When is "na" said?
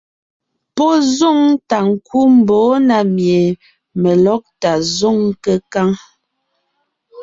2.87-2.97